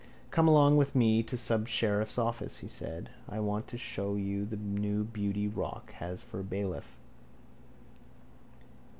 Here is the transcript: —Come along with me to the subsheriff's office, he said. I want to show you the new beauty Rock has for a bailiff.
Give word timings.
—Come 0.31 0.47
along 0.47 0.77
with 0.77 0.95
me 0.95 1.21
to 1.21 1.35
the 1.35 1.39
subsheriff's 1.39 2.17
office, 2.17 2.57
he 2.57 2.67
said. 2.67 3.11
I 3.29 3.39
want 3.39 3.67
to 3.67 3.77
show 3.77 4.15
you 4.15 4.47
the 4.47 4.57
new 4.57 5.03
beauty 5.03 5.47
Rock 5.47 5.91
has 5.91 6.23
for 6.23 6.39
a 6.39 6.43
bailiff. 6.43 6.97